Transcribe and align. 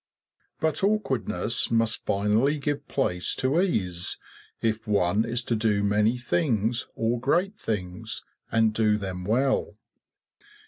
But 0.59 0.83
awkwardness 0.83 1.69
must 1.69 2.07
finally 2.07 2.57
give 2.57 2.87
place 2.87 3.35
to 3.35 3.61
ease 3.61 4.17
if 4.59 4.87
one 4.87 5.25
is 5.25 5.43
to 5.43 5.55
do 5.55 5.83
many 5.83 6.17
things 6.17 6.87
or 6.95 7.19
great 7.19 7.59
things, 7.59 8.23
and 8.51 8.73
do 8.73 8.97
them 8.97 9.23
well. 9.25 9.77